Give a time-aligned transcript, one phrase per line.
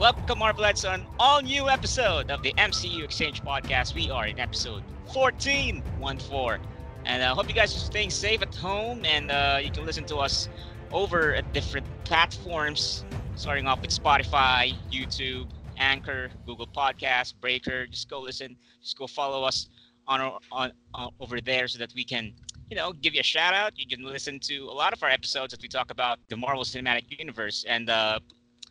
[0.00, 3.94] Welcome, Marvelettes, on all new episode of the MCU Exchange Podcast.
[3.94, 4.82] We are in episode
[5.12, 6.58] 14, 1-4.
[7.04, 9.84] And I uh, hope you guys are staying safe at home and uh, you can
[9.84, 10.48] listen to us
[10.90, 17.86] over at different platforms, starting off with Spotify, YouTube, Anchor, Google Podcasts, Breaker.
[17.86, 18.56] Just go listen.
[18.80, 19.68] Just go follow us
[20.08, 22.32] on, on, on uh, over there so that we can
[22.70, 23.72] you know, give you a shout out.
[23.76, 26.64] You can listen to a lot of our episodes as we talk about the Marvel
[26.64, 27.66] Cinematic Universe.
[27.68, 28.20] And uh,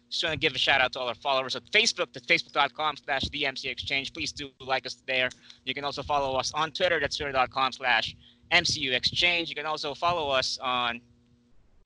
[0.09, 2.97] just want to give a shout out to all our followers at Facebook, at facebook.com
[2.97, 4.13] slash DMC Exchange.
[4.13, 5.29] Please do like us there.
[5.65, 8.15] You can also follow us on Twitter, that's twitter.com slash
[8.51, 9.49] MCU Exchange.
[9.49, 11.01] You can also follow us on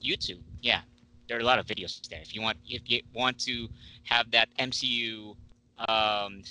[0.01, 0.39] YouTube.
[0.61, 0.81] Yeah,
[1.27, 2.21] there are a lot of videos there.
[2.21, 3.67] If you want, if you want to
[4.03, 5.35] have that MCU
[5.89, 6.43] um,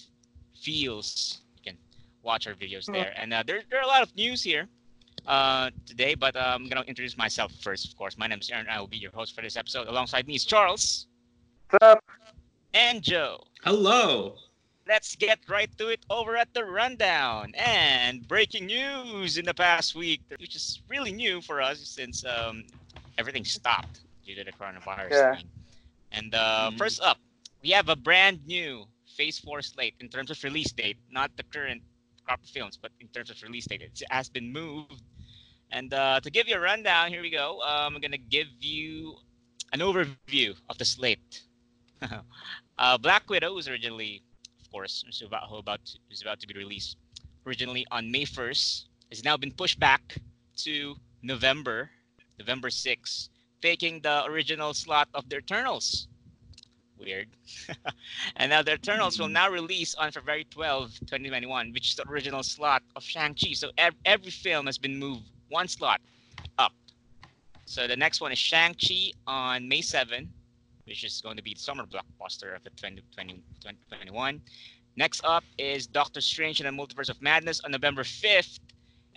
[0.60, 1.78] feels, you can
[2.22, 3.14] watch our videos there.
[3.16, 4.68] And uh, there, there are a lot of news here
[5.26, 8.18] uh, today, but uh, I'm going to introduce myself first, of course.
[8.18, 8.66] My name is Aaron.
[8.68, 9.88] I will be your host for this episode.
[9.88, 11.06] Alongside me is Charles.
[11.72, 12.04] What's up?
[12.74, 13.44] And Joe.
[13.64, 14.36] Hello.
[14.86, 17.54] Let's get right to it over at the rundown.
[17.56, 22.64] And breaking news in the past week, which is really new for us since um,
[23.16, 25.36] everything stopped due to the coronavirus Yeah.
[25.36, 25.48] thing.
[26.10, 26.76] And uh, Mhm.
[26.76, 27.16] first up,
[27.62, 28.84] we have a brand new
[29.16, 31.82] Phase 4 slate in terms of release date, not the current
[32.26, 33.80] crop of films, but in terms of release date.
[33.80, 35.00] It has been moved.
[35.70, 37.62] And uh, to give you a rundown, here we go.
[37.62, 39.16] Um, I'm going to give you
[39.72, 41.44] an overview of the slate.
[42.78, 44.22] uh, Black Widow was originally,
[44.60, 45.80] of course, was about, about
[46.22, 46.96] about to be released
[47.46, 48.84] originally on May 1st.
[49.10, 50.16] Has now been pushed back
[50.58, 51.90] to November,
[52.38, 53.28] November 6th,
[53.60, 56.08] taking the original slot of the Eternals.
[56.98, 57.28] Weird.
[58.36, 62.42] and now the Eternals will now release on February 12, 2021, which is the original
[62.42, 63.52] slot of Shang-Chi.
[63.54, 66.00] So ev- every film has been moved one slot
[66.58, 66.72] up.
[67.66, 70.32] So the next one is Shang-Chi on May 7,
[70.86, 74.40] which is going to be the summer blockbuster of the 2020, 2021.
[74.96, 78.58] Next up is Doctor Strange and the Multiverse of Madness on November 5th.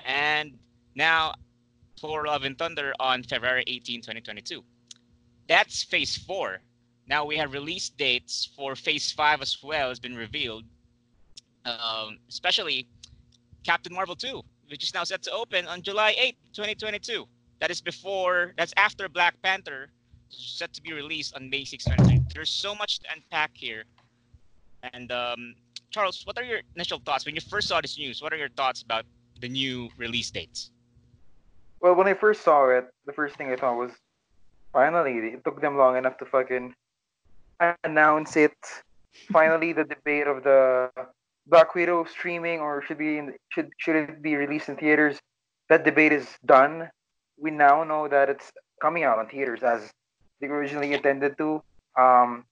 [0.06, 0.58] And
[0.96, 1.34] now
[2.00, 4.64] Thor Love and Thunder on February 18, 2022.
[5.48, 6.60] That's phase four.
[7.08, 10.64] Now we have release dates for phase five as well has been revealed.
[11.66, 12.88] Um, especially
[13.64, 17.26] Captain Marvel 2, which is now set to open on July 8, 2022.
[17.60, 19.90] That is before, that's after Black Panther,
[20.30, 22.34] set to be released on May 6, 2022.
[22.34, 23.84] There's so much to unpack here.
[24.94, 25.56] And um,
[25.90, 28.22] Charles, what are your initial thoughts when you first saw this news?
[28.22, 29.06] What are your thoughts about
[29.40, 30.72] the new release dates?
[31.80, 33.92] Well, when I first saw it, the first thing I thought was,
[34.74, 36.74] finally, it took them long enough to fucking
[37.84, 38.58] announce it.
[39.32, 40.90] Finally, the debate of the
[41.48, 45.20] Black Widow streaming or should be in, should should it be released in theaters?
[45.70, 46.90] That debate is done.
[47.38, 49.92] We now know that it's coming out on theaters as
[50.40, 51.62] they originally intended to.
[51.98, 52.46] Um,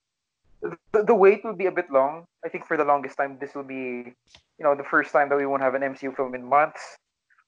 [0.61, 2.25] the, the wait will be a bit long.
[2.45, 4.13] I think for the longest time, this will be,
[4.57, 6.97] you know, the first time that we won't have an MCU film in months.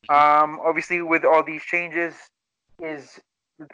[0.09, 2.13] Um, obviously, with all these changes,
[2.81, 3.19] is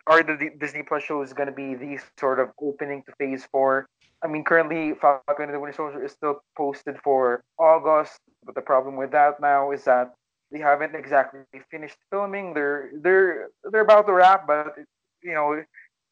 [0.06, 3.88] are the Disney Plus shows going to be the sort of opening to Phase Four?
[4.24, 8.62] I mean, currently Falcon and the Winter Soldier is still posted for August, but the
[8.62, 10.14] problem with that now is that
[10.52, 11.40] they haven't exactly
[11.72, 12.54] finished filming.
[12.54, 14.76] They're they're they're about to wrap, but
[15.24, 15.64] you know,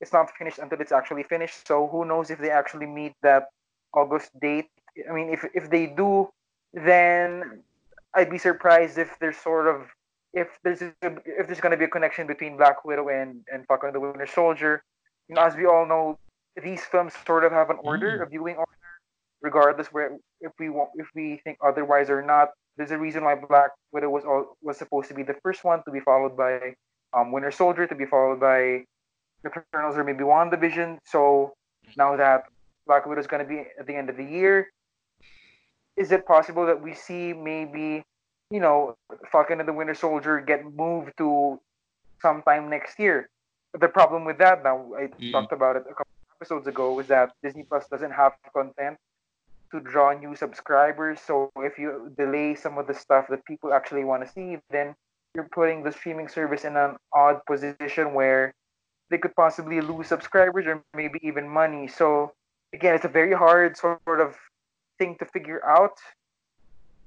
[0.02, 1.68] it's not finished until it's actually finished.
[1.68, 3.48] So who knows if they actually meet that
[3.94, 4.70] August date?
[5.10, 6.30] I mean, if if they do,
[6.74, 7.62] then
[8.14, 9.88] I'd be surprised if there's sort of
[10.34, 10.92] if there's a,
[11.26, 14.28] if there's going to be a connection between Black Widow and and Falcon the Winter
[14.28, 14.84] Soldier.
[15.28, 16.18] You know, as we all know,
[16.62, 18.24] these films sort of have an order, Mm.
[18.24, 18.90] a viewing order,
[19.42, 22.50] regardless where if we want if we think otherwise or not.
[22.78, 25.84] There's a reason why Black Widow was all, was supposed to be the first one
[25.84, 26.76] to be followed by
[27.12, 28.86] um, Winter Soldier to be followed by
[29.46, 31.00] Eternals or maybe WandaVision.
[31.06, 31.54] So
[31.96, 32.46] now that
[32.86, 34.70] Black Widow is going to be at the end of the year,
[35.96, 38.04] is it possible that we see maybe,
[38.52, 38.96] you know,
[39.32, 41.60] Falcon and the Winter Soldier get moved to
[42.22, 43.30] sometime next year?
[43.72, 45.32] But the problem with that now, I Mm.
[45.32, 48.97] talked about it a couple episodes ago, is that Disney Plus doesn't have content
[49.72, 51.22] to draw new subscribers.
[51.22, 54.96] So if you delay some of the stuff that people actually want to see, then
[55.35, 58.53] you're putting the streaming service in an odd position where
[59.09, 61.88] they could possibly lose subscribers or maybe even money.
[61.88, 62.34] So
[62.73, 64.35] again, it's a very hard sort of
[64.97, 65.97] thing to figure out.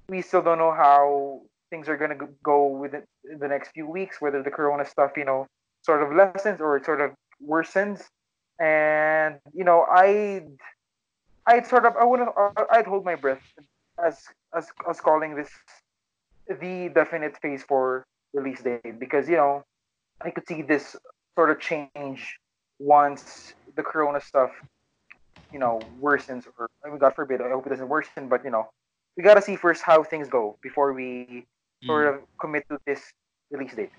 [0.09, 3.05] We still don't know how things are going to go within
[3.39, 5.47] the next few weeks, whether the corona stuff, you know,
[5.83, 7.13] sort of lessens or it sort of
[7.47, 8.03] worsens.
[8.59, 10.43] And, you know, I
[11.47, 12.31] I'd sort of I wouldn't
[12.71, 13.43] I'd hold my breath
[14.05, 14.23] as
[14.55, 15.51] as as calling this
[16.49, 19.65] the definite phase four release date because you know
[20.21, 20.97] I could see this
[21.37, 22.39] sort of change
[22.79, 24.51] once the corona stuff
[25.53, 28.51] you know worsens or I mean, God forbid, I hope it doesn't worsen, but you
[28.51, 28.69] know,
[29.17, 31.47] we gotta see first how things go before we
[31.85, 32.15] sort Mm.
[32.15, 33.13] of commit to this
[33.51, 33.91] release date.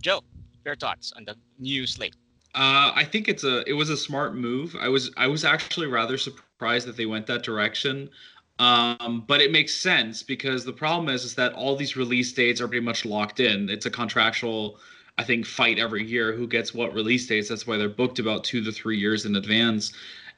[0.00, 0.22] Joe,
[0.64, 2.14] your thoughts on the new slate?
[2.54, 4.74] Uh, I think it's a it was a smart move.
[4.80, 8.10] I was I was actually rather surprised that they went that direction.
[8.58, 12.60] Um, but it makes sense because the problem is is that all these release dates
[12.60, 13.68] are pretty much locked in.
[13.68, 14.80] It's a contractual,
[15.18, 17.48] I think, fight every year who gets what release dates.
[17.48, 19.92] That's why they're booked about two to three years in advance.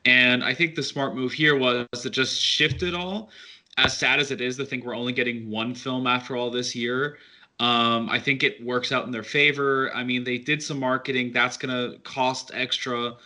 [0.04, 3.30] And I think the smart move here was to just shift it all.
[3.76, 6.74] As sad as it is to think we're only getting one film after all this
[6.74, 7.18] year,
[7.60, 9.92] um, I think it works out in their favor.
[9.94, 13.16] I mean, they did some marketing that's going to cost extra.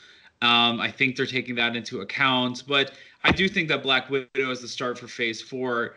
[0.41, 2.65] Um, I think they're taking that into account.
[2.67, 2.93] But
[3.25, 5.95] I do think that Black Widow is the start for Phase Four.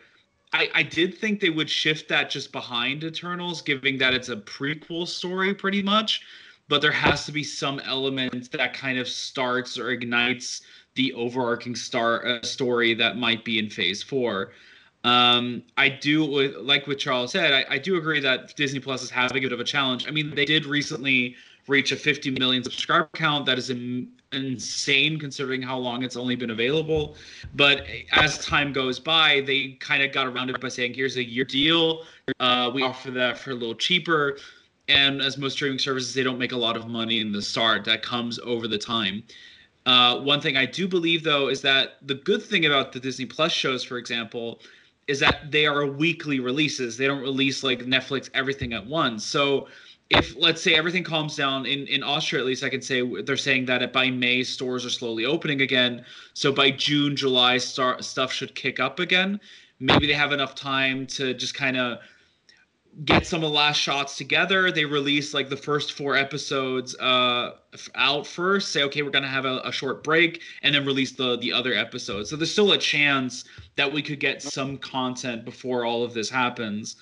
[0.56, 4.38] I, I did think they would shift that just behind Eternals, given that it's a
[4.38, 6.22] prequel story pretty much.
[6.69, 10.62] But there has to be some element that kind of starts or ignites
[10.96, 14.54] the overarching star uh, story that might be in Phase Four.
[15.04, 17.54] Um, I do like what Charles said.
[17.54, 20.07] I, I do agree that Disney Plus is having a bit of a challenge.
[20.07, 21.36] I mean, they did recently
[21.68, 23.46] reach a 50 million subscriber count.
[23.46, 27.15] That is in, insane considering how long it's only been available.
[27.55, 31.23] But as time goes by, they kind of got around it by saying, "Here's a
[31.23, 32.05] year deal.
[32.39, 34.37] Uh, we offer that for a little cheaper."
[34.87, 37.85] And as most streaming services, they don't make a lot of money in the start.
[37.85, 39.23] That comes over the time.
[39.85, 43.25] Uh, one thing I do believe, though, is that the good thing about the Disney
[43.25, 44.61] Plus shows, for example,
[45.07, 46.97] is that they are weekly releases.
[46.97, 49.23] They don't release like Netflix everything at once.
[49.23, 49.67] So
[50.10, 53.38] if let's say everything calms down in in Austria, at least I can say they're
[53.38, 56.06] saying that by May stores are slowly opening again.
[56.34, 59.40] So by June, July, start stuff should kick up again.
[59.80, 62.00] Maybe they have enough time to just kind of
[63.04, 64.72] get some of the last shots together.
[64.72, 67.56] They release like the first four episodes uh,
[67.96, 68.72] out first.
[68.72, 71.74] Say, okay, we're gonna have a, a short break, and then release the the other
[71.74, 72.30] episodes.
[72.30, 73.44] So there's still a chance
[73.75, 76.96] that we could get some content before all of this happens.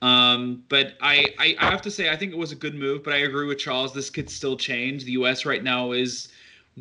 [0.00, 3.02] Um, but I, I I have to say I think it was a good move.
[3.02, 3.92] But I agree with Charles.
[3.92, 5.04] This could still change.
[5.04, 5.44] The U.S.
[5.44, 6.28] right now is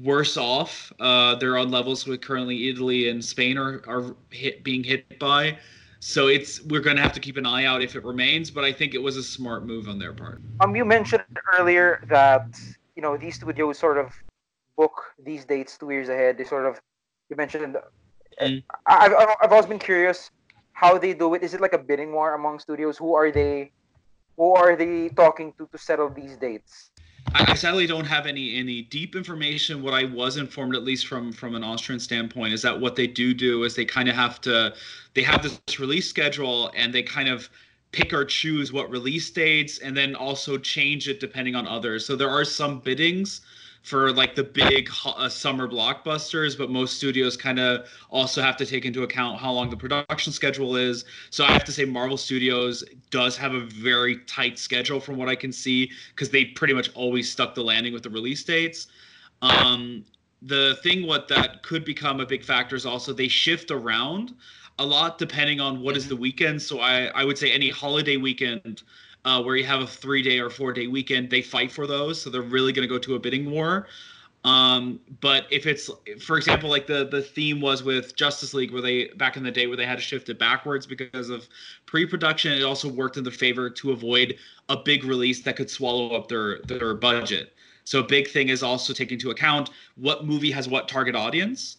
[0.03, 0.93] worse off.
[0.99, 5.57] Uh, they're on levels with currently Italy and Spain are are hit being hit by.
[5.99, 8.63] So it's we're going to have to keep an eye out if it remains, but
[8.63, 10.41] I think it was a smart move on their part.
[10.59, 11.23] Um, you mentioned
[11.57, 12.59] earlier that
[12.95, 14.13] you know these studios sort of
[14.75, 16.37] book these dates two years ahead.
[16.37, 16.79] They sort of
[17.29, 17.77] you mentioned.
[18.39, 18.63] Mm.
[18.85, 20.29] I've I've always been curious
[20.77, 21.41] how they do it.
[21.41, 22.97] Is it like a bidding war among studios?
[22.99, 23.71] Who are they?
[24.37, 26.91] Who are they talking to to settle these dates?
[27.33, 29.81] I sadly don't have any any deep information.
[29.81, 33.07] What I was informed, at least from from an Austrian standpoint, is that what they
[33.07, 34.75] do do is they kind of have to
[35.15, 37.49] they have this release schedule and they kind of
[37.91, 42.05] pick or choose what release dates and then also change it depending on others.
[42.05, 43.41] So there are some biddings
[43.87, 48.65] for like the big uh, summer blockbusters, but most studios kind of also have to
[48.65, 51.05] take into account how long the production schedule is.
[51.29, 55.29] So I have to say Marvel Studios does have a very tight schedule from what
[55.29, 58.87] I can see because they pretty much always stuck the landing with the release dates.
[59.41, 60.03] Um,
[60.41, 64.35] the thing what that could become a big factor is also they shift around
[64.79, 66.61] a lot depending on what is the weekend.
[66.61, 68.83] So I, I would say any holiday weekend
[69.27, 72.19] uh, where you have a three day or four day weekend, they fight for those.
[72.21, 73.87] So they're really going to go to a bidding war.
[74.45, 75.89] Um, but if it's,
[76.25, 79.51] for example, like the the theme was with Justice League, where they back in the
[79.51, 81.49] day where they had to shift it backwards because of
[81.85, 84.37] pre-production, it also worked in their favor to avoid
[84.69, 87.53] a big release that could swallow up their their budget.
[87.83, 91.77] So a big thing is also taking into account what movie has what target audience.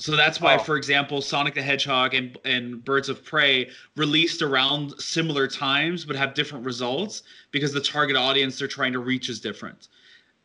[0.00, 0.58] So that's why, Oh.
[0.60, 6.14] for example, Sonic the Hedgehog and, and Birds of Prey released around similar times but
[6.14, 9.88] have different results because the target audience they're trying to reach is different.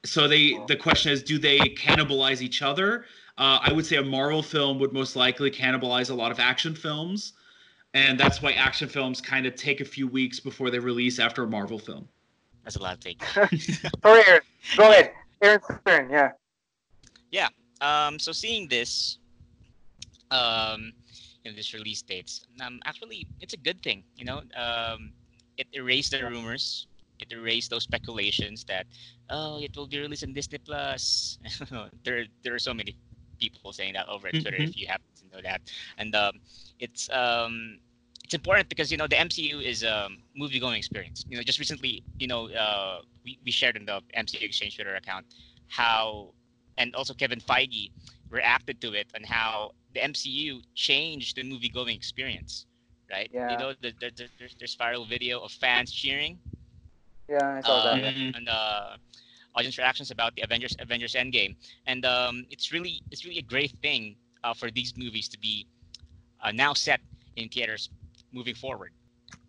[0.06, 3.06] So they the question is, do they cannibalize each other?
[3.38, 6.76] Uh, I would say a Marvel film would most likely cannibalize a lot of action
[6.76, 7.34] films,
[7.94, 11.44] and that's why action films kind of take a few weeks before they release after
[11.44, 12.08] a Marvel film.
[12.64, 13.24] That's a lot of take.
[14.04, 14.42] Sorry, Aaron.
[14.78, 15.12] Go ahead.
[15.42, 16.32] Aaron's turn.
[17.32, 17.48] Yeah.
[17.82, 19.18] Um, so seeing this,
[20.34, 20.94] um,
[21.44, 24.04] you know, this release dates, um, actually, it's a good thing.
[24.18, 25.14] You know, um,
[25.58, 26.88] it erased the rumors.
[27.20, 28.88] It erased those speculations that,
[29.30, 31.40] oh, it will be released on Disney Plus.
[32.04, 32.96] there, there are so many
[33.40, 34.58] people saying that over at Twitter.
[34.58, 34.70] Mhm.
[34.70, 35.62] If you happen to know that,
[35.98, 36.40] and um,
[36.80, 37.80] it's um,
[38.24, 41.26] it's important because you know the MCU is a movie going experience.
[41.30, 44.96] You know, just recently, you know, uh, we, we shared in the MCU Exchange Twitter
[44.96, 45.26] account
[45.68, 46.34] how,
[46.78, 47.92] and also Kevin Feige
[48.30, 52.66] reacted to it and how the MCU changed the movie going experience.
[53.12, 53.30] Right?
[53.34, 53.52] Yeah.
[53.52, 56.40] You know, the, the, the, there's, there's viral video of fans cheering
[57.30, 58.04] Yeah, I saw uh, that.
[58.04, 58.36] Mhm.
[58.36, 58.98] and uh,
[59.56, 63.72] audience reactions about the Avengers Avengers Endgame, and um, it's really it's really a great
[63.82, 65.68] thing uh, for these movies to be
[66.42, 67.02] uh, now set
[67.36, 67.90] in theaters
[68.34, 68.92] moving forward.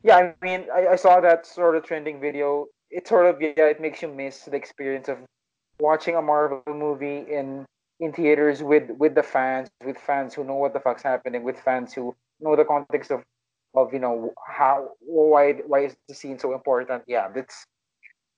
[0.03, 2.67] Yeah, I mean, I, I saw that sort of trending video.
[2.91, 5.19] It sort of yeah, it makes you miss the experience of
[5.81, 7.67] watching a Marvel movie in
[8.01, 11.59] in theaters with with the fans, with fans who know what the fuck's happening, with
[11.59, 13.23] fans who know the context of
[13.75, 17.03] of you know how why why is the scene so important.
[17.07, 17.67] Yeah, that's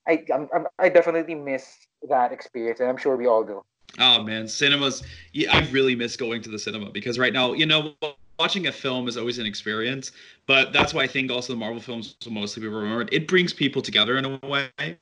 [0.07, 1.77] I I'm, I definitely miss
[2.09, 3.63] that experience, and I'm sure we all do.
[3.99, 5.03] Oh man, cinemas.
[5.33, 7.95] Yeah, I really miss going to the cinema because right now, you know,
[8.39, 10.13] watching a film is always an experience.
[10.47, 13.09] But that's why I think also the Marvel films will mostly be remembered.
[13.13, 14.99] It brings people together in a way,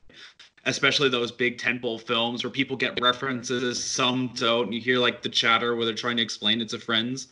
[0.67, 4.67] especially those big tentpole films where people get references, some don't.
[4.67, 7.29] And you hear like the chatter where they're trying to explain it to friends.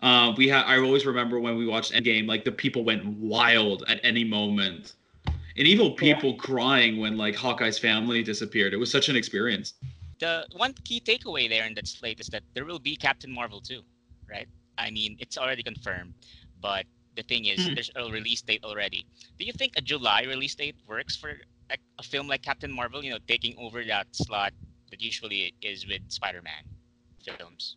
[0.00, 0.64] Uh, we had.
[0.64, 4.94] I always remember when we watched Endgame, like the people went wild at any moment,
[5.26, 6.36] and even people yeah.
[6.36, 8.72] crying when like Hawkeye's family disappeared.
[8.72, 9.74] It was such an experience
[10.18, 13.60] the one key takeaway there in that slate is that there will be Captain Marvel
[13.60, 13.82] too,
[14.28, 14.48] right?
[14.76, 16.14] I mean, it's already confirmed,
[16.60, 16.84] but
[17.16, 17.74] the thing is, mm-hmm.
[17.74, 19.06] there's a release date already.
[19.38, 21.34] Do you think a July release date works for
[21.70, 23.02] a film like Captain Marvel?
[23.04, 24.52] You know, taking over that slot
[24.90, 26.64] that usually is with Spider-Man
[27.24, 27.76] films.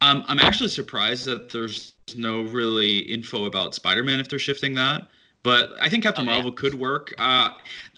[0.00, 5.08] Um, I'm actually surprised that there's no really info about Spider-Man if they're shifting that.
[5.44, 7.12] But I think Captain oh, Marvel could work.
[7.18, 7.50] Uh,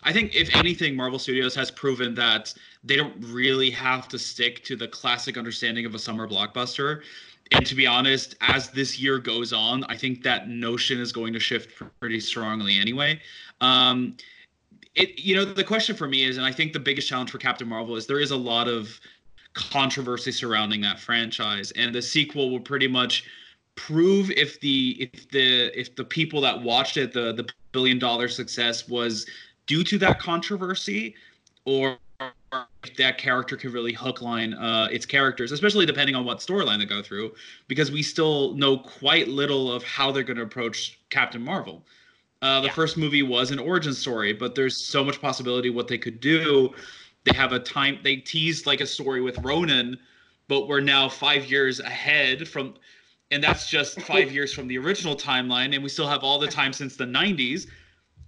[0.03, 4.64] I think if anything, Marvel Studios has proven that they don't really have to stick
[4.64, 7.03] to the classic understanding of a summer blockbuster.
[7.53, 11.35] And to be honest, as this year goes on, I think that notion is going
[11.35, 13.21] to shift pretty strongly anyway.
[13.61, 14.17] Um,
[14.95, 17.39] it, you know, the question for me is, and I think the biggest challenge for
[17.39, 19.01] Captain Marvel is there is a lot of
[19.55, 23.25] controversy surrounding that franchise, and the sequel will pretty much
[23.77, 28.29] prove if the if the if the people that watched it the the billion dollar
[28.29, 29.27] success was
[29.67, 31.15] due to that controversy
[31.65, 31.99] or
[32.85, 36.79] if that character can really hook line uh, its characters, especially depending on what storyline
[36.79, 37.35] they go through,
[37.67, 41.85] because we still know quite little of how they're going to approach Captain Marvel.
[42.43, 42.73] Uh, the yeah.
[42.73, 46.73] first movie was an origin story, but there's so much possibility what they could do.
[47.25, 49.99] They have a time they teased like a story with Ronan,
[50.49, 52.75] but we're now five years ahead from
[53.31, 56.47] and that's just five years from the original timeline, and we still have all the
[56.47, 57.67] time since the '90s.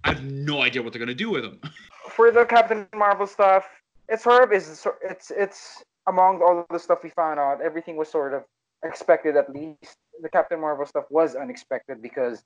[0.03, 1.59] I have no idea what they're gonna do with them.
[2.09, 3.65] For the Captain Marvel stuff,
[4.09, 8.09] it's sort of is it's it's among all the stuff we found out, everything was
[8.09, 8.43] sort of
[8.83, 9.35] expected.
[9.35, 12.43] At least the Captain Marvel stuff was unexpected because,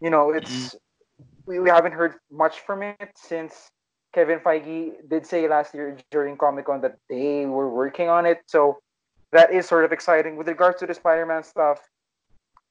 [0.00, 0.76] you know, it's mm-hmm.
[1.46, 3.70] We, we haven't heard much from it since
[4.14, 8.42] Kevin Feige did say last year during Comic Con that they were working on it.
[8.46, 8.78] So
[9.32, 10.36] that is sort of exciting.
[10.36, 11.80] With regards to the Spider-Man stuff,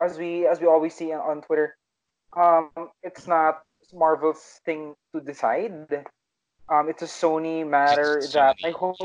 [0.01, 1.77] as we as we always see on Twitter,
[2.37, 2.69] um,
[3.03, 3.61] it's not
[3.93, 6.05] Marvel's thing to decide.
[6.69, 8.97] Um, it's a Sony matter that I hope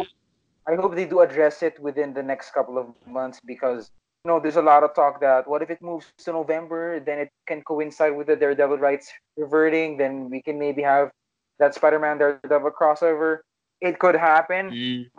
[0.68, 3.90] I hope they do address it within the next couple of months because
[4.26, 7.30] know there's a lot of talk that what if it moves to November, then it
[7.47, 11.11] can coincide with the Daredevil rights reverting, then we can maybe have
[11.59, 13.38] that Spider-Man Daredevil crossover.
[13.80, 14.71] It could happen.
[14.71, 15.11] Mm.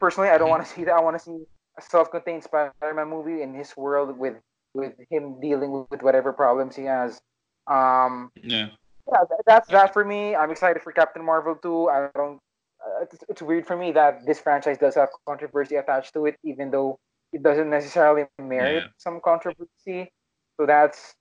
[0.00, 0.50] Personally, I don't mm-hmm.
[0.50, 0.94] want to see that.
[0.94, 1.44] I want to see
[1.78, 4.36] a self-contained Spider-Man movie in his world with
[4.74, 7.20] with him dealing with whatever problems he has.
[7.66, 8.68] Um, yeah.
[9.10, 10.36] Yeah, that's that for me.
[10.36, 11.88] I'm excited for Captain Marvel too.
[11.88, 12.38] I don't.
[12.78, 16.36] Uh, it's, it's weird for me that this franchise does have controversy attached to it,
[16.44, 16.98] even though
[17.32, 18.90] it doesn't necessarily merit yeah.
[18.96, 20.10] some controversy.
[20.56, 21.14] So that's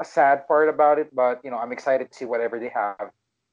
[0.00, 1.14] a sad part about it.
[1.14, 3.10] But you know, I'm excited to see whatever they have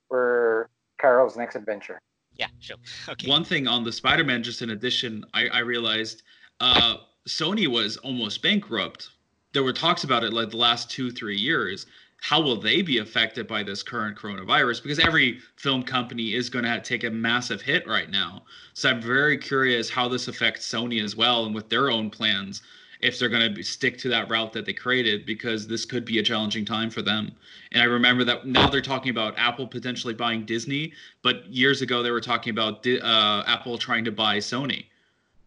[0.08, 2.02] for Carol's next adventure.
[2.34, 2.78] Yeah, sure.
[3.10, 3.30] Okay.
[3.30, 6.24] One thing on the Spider-Man, just in addition, I, I realized
[6.60, 9.10] uh, Sony was almost bankrupt.
[9.54, 11.86] There were talks about it like the last two, three years.
[12.24, 14.84] How will they be affected by this current coronavirus?
[14.84, 18.44] Because every film company is going to take a massive hit right now.
[18.76, 22.62] So I'm very curious how this affects Sony as well and with their own plans
[23.02, 26.20] if they're going to stick to that route that they created because this could be
[26.20, 27.32] a challenging time for them.
[27.72, 32.04] And I remember that now they're talking about Apple potentially buying Disney, but years ago
[32.04, 34.86] they were talking about uh, Apple trying to buy Sony.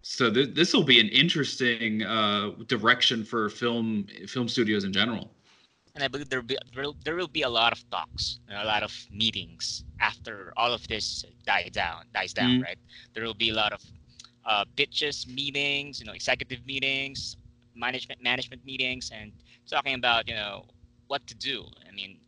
[0.02, 5.31] So th- this will be an interesting uh, direction for film film studios in general.
[5.94, 8.40] And I believe there will be there will, there will be a lot of talks
[8.48, 12.62] and a lot of meetings after all of this dies down dies down, mm-hmm.
[12.62, 12.78] right?
[13.14, 13.80] There will be a lot of
[14.44, 17.36] uh, pitches, meetings, you know, executive meetings,
[17.76, 19.30] management management meetings, and
[19.68, 20.66] talking about you know
[21.06, 21.64] what to do.
[21.88, 22.18] I mean,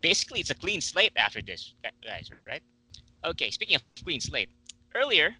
[0.00, 2.62] basically, it's a clean slate after this, guys, right?
[3.24, 4.50] Okay, speaking of clean slate,
[4.94, 5.34] earlier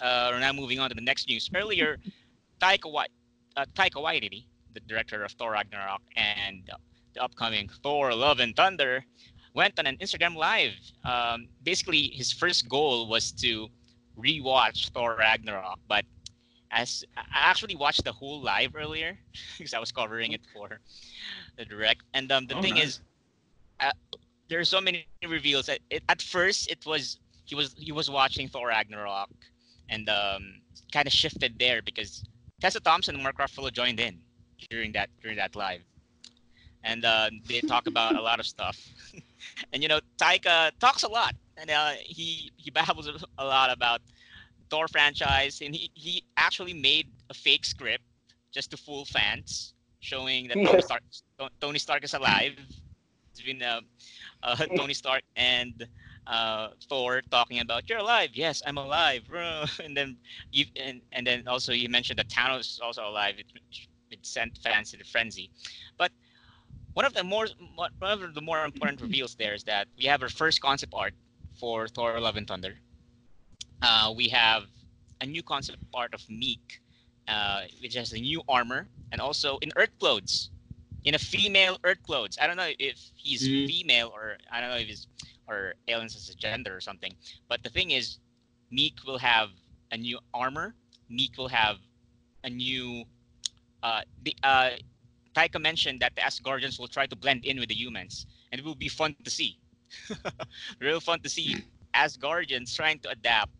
[0.00, 1.48] uh, we're now moving on to the next news.
[1.54, 1.98] Earlier,
[2.60, 3.06] Taika, Wa-
[3.56, 6.68] uh, Taika Waititi, the director of Thor Ragnarok and
[7.14, 9.04] the upcoming Thor Love and Thunder,
[9.54, 10.72] went on an Instagram live.
[11.04, 13.68] Um, basically, his first goal was to
[14.18, 16.04] rewatch Thor Ragnarok, but
[16.72, 19.18] as I actually watched the whole live earlier
[19.58, 20.80] because I was covering it for
[21.56, 22.02] the direct.
[22.14, 22.84] And um, the Oh, thing nice.
[22.84, 23.00] is,
[23.80, 23.90] uh,
[24.48, 25.68] there are so many reveals.
[25.68, 29.30] At, it, at first, it was he was he was watching Thor Ragnarok,
[29.88, 30.60] and um,
[30.92, 32.22] kind of shifted there because
[32.60, 34.20] Tessa Thompson and Mark Ruffalo joined in
[34.70, 35.80] during that during that live,
[36.82, 38.78] and uh, they talk about a lot of stuff.
[39.72, 43.08] and you know, Taika talks a lot, and uh, he he babbles
[43.38, 44.00] a lot about
[44.70, 48.04] Thor franchise, and he, he actually made a fake script
[48.52, 51.02] just to fool fans, showing that Tony Stark
[51.60, 52.58] Tony Stark is alive.
[53.32, 53.80] It's been uh,
[54.42, 55.86] uh, Tony Stark and
[56.26, 58.30] uh, Thor talking about you're alive.
[58.34, 59.22] Yes, I'm alive.
[59.84, 60.16] And then
[60.50, 63.34] you and, and then also you mentioned that Thanos is also alive.
[63.38, 63.46] It,
[64.10, 65.50] it sent fans to the frenzy.
[65.98, 66.12] But
[66.94, 70.22] one of the more one of the more important reveals there is that we have
[70.22, 71.14] our first concept art
[71.54, 72.80] for Thor: Love and Thunder.
[73.82, 74.64] Uh, we have
[75.20, 76.80] a new concept art of Miek,
[77.28, 80.50] uh, which has a new armor and also in Earth clothes,
[81.04, 82.36] in a female Earth clothes.
[82.40, 83.66] I don't know if he's Mhm.
[83.66, 85.06] female or I don't know if he's
[85.46, 87.16] or aliens as a gender or something.
[87.48, 88.18] But the thing is,
[88.72, 89.50] Miek will have
[89.90, 90.76] a new armor.
[91.10, 91.80] Miek will have
[92.44, 93.04] a new.
[93.82, 94.70] Uh, the uh,
[95.40, 98.64] Taika mentioned that the Asgardians will try to blend in with the humans, and it
[98.64, 99.58] will be fun to see.
[100.80, 101.56] Real fun to see
[101.94, 103.50] Asgardians trying to adapt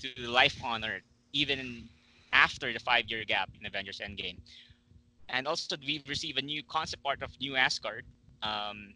[0.00, 1.02] to life on Earth,
[1.32, 1.88] even
[2.32, 4.38] after the five-year gap in Avengers Endgame.
[5.28, 8.04] And also, we've received a new concept art of New Asgard.
[8.42, 8.94] Um,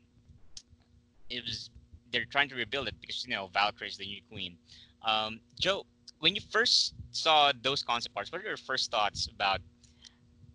[1.30, 1.70] it was
[2.12, 4.58] they're trying to rebuild it because you know Valkyrie is the new queen.
[5.06, 5.84] Um, Joe,
[6.20, 9.60] when you first saw those concept arts, what are your first thoughts about?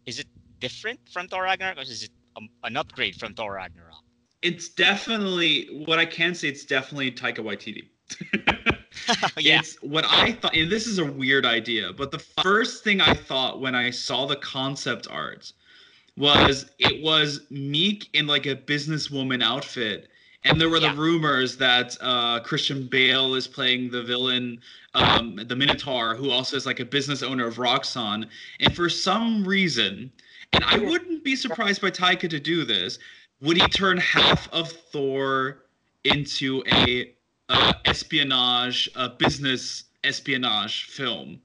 [0.06, 0.28] Is it
[0.60, 4.04] different from Thor Ragnarok, or is it um, an upgrade from Thor Ragnarok?
[4.42, 6.48] It's definitely what I can say.
[6.50, 7.90] It's definitely Taika Waititi.
[9.38, 10.56] yeah, It's what I thought.
[10.56, 14.26] And this is a weird idea, but the first thing I thought when I saw
[14.26, 15.52] the concept art
[16.18, 20.10] was it was Miek in like a businesswoman outfit.
[20.44, 20.94] And there were Yeah.
[20.94, 24.62] the rumors that uh, Christian Bale is playing the villain,
[24.94, 28.30] um, the Minotaur, who also is like a business owner of Roxxon.
[28.60, 30.12] And for some reason,
[30.54, 33.00] and I wouldn't be surprised by Taika to do this,
[33.42, 35.64] would he turn half of Thor
[36.04, 37.14] into a
[37.50, 41.40] uh, espionage, uh, business espionage film,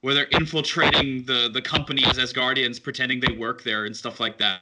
[0.00, 4.60] where they're infiltrating the the companies Asgardians, pretending they work there and stuff like that.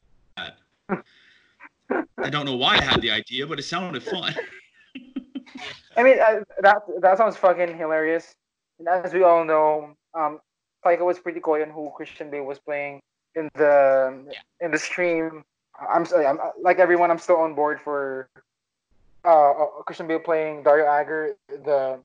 [2.18, 4.34] I don't know why I had the idea, but it sounded fun.
[5.96, 8.34] I mean, uh, that that sounds fucking hilarious.
[8.78, 10.40] And as we all know, um,
[10.84, 13.00] Taika was pretty coy on who Christian Bale was playing
[13.34, 15.44] in the in the stream.
[15.78, 17.10] I'm, sorry, I'm like everyone.
[17.10, 18.28] I'm still on board for
[19.24, 22.00] uh, uh, Christian Bale playing Dario Agger, the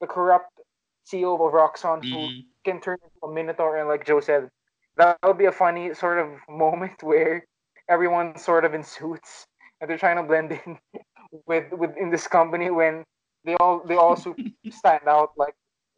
[0.00, 0.60] the corrupt
[1.06, 2.44] CEO of Roxxon, who Mhm.
[2.64, 4.50] can turn into a Minotaur, and like Joe said,
[4.96, 7.44] that would be a funny sort of moment where
[7.88, 9.46] everyone's sort of in suits
[9.80, 10.78] and they're trying to blend in
[11.46, 13.04] with within this company when
[13.44, 14.16] they all they all
[14.70, 15.54] stand out like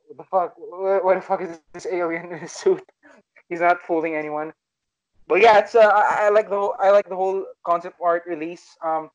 [0.07, 2.83] what the fuck what the fuck is this alien in a suit
[3.49, 4.53] he's not fooling anyone
[5.27, 8.23] but yeah it's uh, I, I like the whole I like the whole concept art
[8.27, 9.11] release um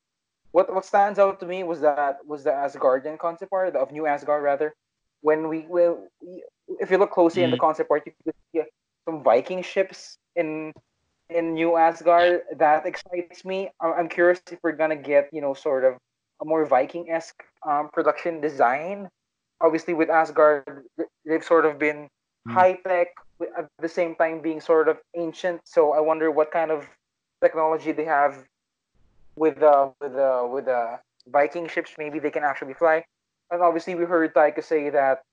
[0.51, 4.05] what what stands out to me was that was the Asgardian concept art of New
[4.05, 4.73] Asgard rather
[5.21, 6.07] when we will
[6.79, 8.61] if you look closely in the concept art you could see
[9.05, 10.73] some Viking ships in
[11.29, 13.69] in New Asgard that excites me.
[13.79, 15.95] I'm, I'm curious if we're gonna get you know sort of
[16.41, 19.07] a more Viking esque um, production design.
[19.61, 20.83] Obviously, with Asgard,
[21.25, 22.09] they've sort of been
[22.47, 22.53] Mm.
[22.53, 23.07] high tech
[23.57, 25.61] at the same time being sort of ancient.
[25.65, 26.87] So I wonder what kind of
[27.41, 28.45] technology they have
[29.35, 31.91] with the with the with the Viking ships.
[31.97, 33.05] Maybe they can actually fly.
[33.51, 35.23] And obviously, we heard Taika say that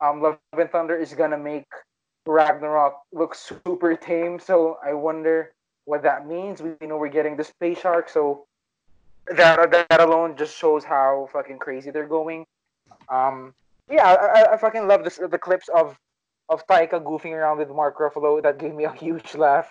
[0.00, 1.66] um, Love and Thunder is gonna make
[2.26, 5.52] Ragnarok look super tame, so I wonder
[5.84, 6.60] what that means.
[6.60, 8.44] We know we're getting the space shark, so
[9.34, 12.46] that that alone just shows how fucking crazy they're going.
[13.08, 13.54] Um,
[13.90, 15.96] yeah, I, I, I fucking love this, the clips of
[16.48, 18.42] of Taika goofing around with Mark Ruffalo.
[18.42, 19.68] That gave me a huge laugh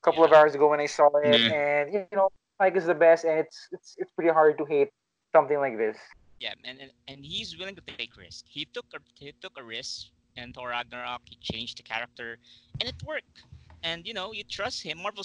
[0.00, 1.52] a couple of hours ago when I saw it, Yeah.
[1.52, 2.30] and you know,
[2.60, 4.90] Taika's the best, and it's it's it's pretty hard to hate
[5.32, 5.96] something like this.
[6.40, 8.44] Yeah, and, and and he's willing to take risk.
[8.48, 11.22] He took a he took a risk in Thor Ragnarok.
[11.24, 12.38] He changed the character,
[12.80, 13.44] and it worked.
[13.82, 14.98] And you know, you trust him.
[15.02, 15.24] Marvel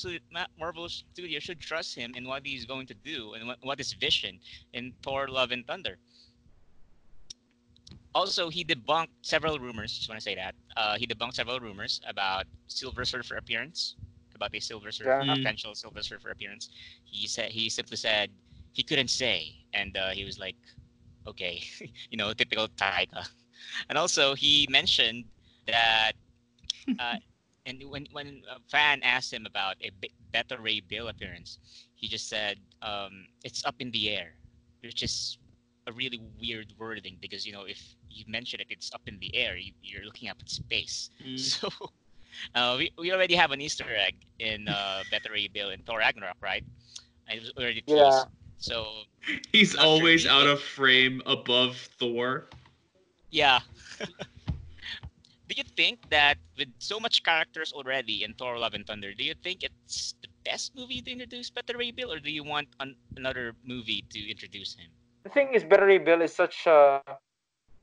[0.57, 3.93] Marvel Studio should trust him in what he's going to do and what, what his
[3.93, 4.39] vision
[4.73, 5.97] in Thor: Love and Thunder.
[8.15, 9.97] Also, he debunked several rumors.
[9.97, 13.97] Just want to say that uh, he debunked several rumors about Silver Surfer appearance,
[14.35, 15.23] about the Silver Surfer Yeah.
[15.23, 15.35] Mm.
[15.35, 16.69] potential Silver Surfer appearance.
[17.05, 18.31] He said he simply said
[18.73, 20.57] he couldn't say, and uh, he was like,
[21.27, 21.61] okay,
[22.09, 23.29] you know, typical Taika.
[23.89, 25.25] And also, he mentioned
[25.67, 26.13] that
[26.99, 27.15] uh,
[27.65, 29.91] and when when a fan asked him about a
[30.31, 31.59] Beta Ray Bill appearance,
[31.95, 34.35] he just said um, it's up in the air,
[34.83, 35.37] which is
[35.87, 39.35] a really weird wording because you know if you mentioned it, it's up in the
[39.35, 39.57] air.
[39.57, 41.09] You, are looking up at space.
[41.25, 41.39] Mm.
[41.39, 41.69] So
[42.53, 46.35] uh, we, we already have an Easter egg in uh, Beta Bill in Thor Ragnarok,
[46.41, 46.63] right?
[47.31, 47.97] It was already teased.
[47.97, 48.23] Yeah.
[48.57, 48.87] So
[49.51, 52.45] he's always sure out of frame above Thor.
[53.31, 53.59] Yeah.
[55.47, 59.23] do you think that with so much characters already in Thor: Love and Thunder, do
[59.23, 62.67] you think it's the best movie to introduce Beta Ray Bill, or do you want
[62.79, 64.89] an- another movie to introduce him?
[65.23, 67.01] The thing is, Beta Ray Bill is such a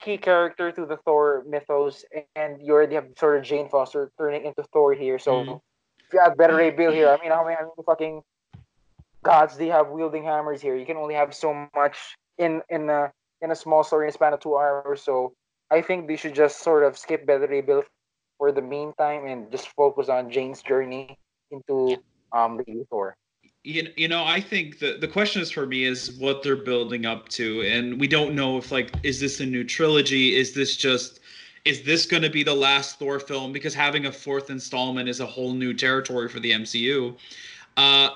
[0.02, 2.04] key character to the Thor mythos,
[2.36, 5.18] and you already have sort of Jane Foster turning into Thor here.
[5.18, 5.60] So mm.
[5.98, 8.22] if you have Beta Ray Bill here, I mean, how many, how many fucking
[9.22, 10.76] gods do you have wielding hammers here?
[10.76, 11.96] You can only have so much
[12.38, 15.02] in in a in a small story in a span of two hours.
[15.02, 15.32] So
[15.70, 17.84] I think they should just sort of skip Beta Ray Bill
[18.38, 21.16] for the meantime and just focus on Jane's journey
[21.50, 21.96] into
[22.32, 23.16] um the Thor.
[23.64, 27.06] You, you know i think the, the question is for me is what they're building
[27.06, 30.74] up to and we don't know if like is this a new trilogy is this
[30.74, 31.20] just
[31.64, 35.20] is this going to be the last thor film because having a fourth installment is
[35.20, 37.16] a whole new territory for the mcu
[37.76, 38.10] uh,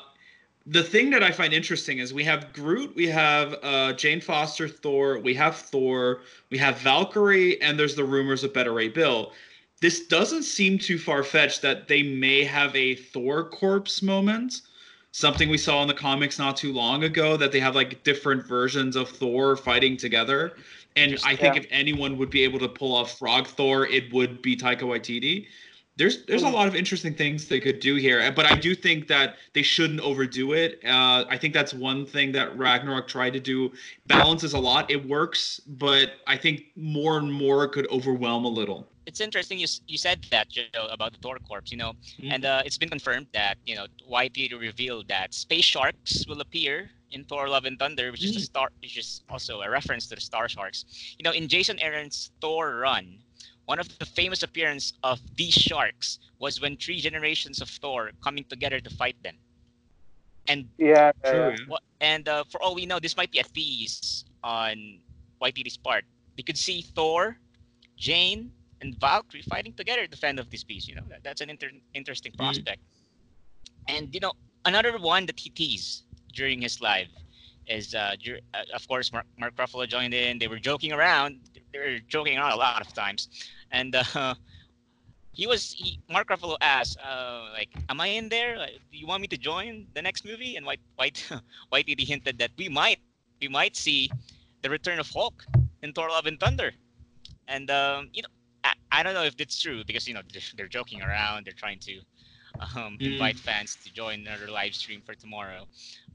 [0.66, 4.68] the thing that I find interesting is we have Groot, we have uh, Jane Foster
[4.68, 9.32] Thor, we have Thor, we have Valkyrie, and there's the rumors of Beta Ray Bill.
[9.80, 14.62] This doesn't seem too far fetched that they may have a Thor corpse moment.
[15.16, 18.46] Something we saw in the comics not too long ago that they have like different
[18.46, 20.52] versions of Thor fighting together.
[20.94, 21.62] And I think yeah.
[21.62, 25.46] if anyone would be able to pull off Frog Thor, it would be Taika Waititi
[25.96, 29.08] there's there's a lot of interesting things they could do here, but I do think
[29.08, 30.78] that they shouldn't overdo it.
[30.84, 33.72] Uh, I think that's one thing that Ragnarok tried to do.
[34.06, 34.90] Balances a lot.
[34.90, 38.86] It works, but I think more and more could overwhelm a little.
[39.06, 42.32] It's interesting you you said that Joe about the Thor corpse, you know, mm-hmm.
[42.32, 46.90] and uh, it's been confirmed that you know Waititi revealed that space sharks will appear
[47.12, 48.36] in Thor: Love and Thunder, which mm-hmm.
[48.36, 50.84] is a star, which is also a reference to the Star Sharks.
[51.18, 53.18] You know, in Jason Aaron's Thor run,
[53.66, 58.44] one of the famous appearance of these sharks was when three generations of Thor coming
[58.44, 59.36] together to fight them.
[60.48, 61.56] And yeah, yeah.
[62.00, 65.00] and uh, for all we know, this might be a tease on
[65.42, 66.04] Waititi's part.
[66.36, 67.38] We could see Thor,
[67.96, 70.88] Jane, and Valkyrie fighting together to defend of this beast.
[70.88, 72.44] You know, that, that's an inter- interesting mm-hmm.
[72.44, 72.80] prospect.
[72.80, 73.96] Mm-hmm.
[73.96, 74.32] And you know,
[74.64, 77.08] another one that he teased during his live
[77.66, 78.14] is, uh,
[78.54, 80.38] uh, of course, Mark, Mark Ruffalo joined in.
[80.38, 81.40] They were joking around.
[81.72, 83.28] They were joking around a lot of times
[83.70, 84.34] and uh,
[85.32, 88.58] he was he, Mark Ruffalo asked, uh, like, "Am I in there?
[88.58, 91.18] Like, do you want me to join the next movie?" And White White
[91.68, 92.98] White he hinted that we might
[93.40, 94.10] we might see
[94.62, 95.44] the return of Hulk
[95.82, 96.72] in Thor: Love and Thunder,
[97.48, 98.28] and um, you know.
[98.92, 101.46] I, don't know if it's true because you know they're, they're joking around.
[101.46, 102.00] They're trying to
[102.60, 103.12] um, mm.
[103.12, 105.66] invite fans to join another live stream for tomorrow.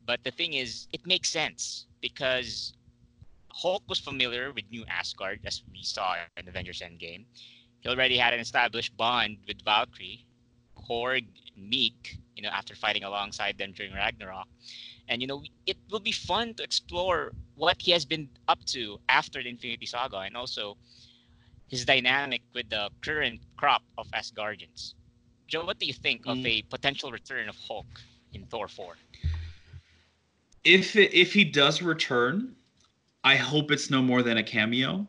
[0.05, 2.73] But the thing is, it makes sense because
[3.53, 7.25] Hulk was familiar with New Asgard, as we saw in Avengers Endgame.
[7.81, 10.25] He already had an established bond with Valkyrie,
[10.77, 11.25] Korg,
[11.59, 14.47] Miek, you know, after fighting alongside them during Ragnarok.
[15.07, 18.99] And, you know, it will be fun to explore what he has been up to
[19.09, 20.77] after the Infinity Saga and also
[21.71, 24.93] his dynamic with the current crop of Asgardians.
[25.47, 26.31] Joe, what do you think mm.
[26.33, 27.87] of a potential return of Hulk
[28.33, 28.95] in Thor 4?
[30.63, 32.55] If, if he does return,
[33.23, 35.07] I hope it's no more than a cameo